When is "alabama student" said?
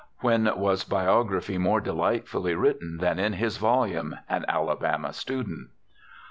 4.47-5.69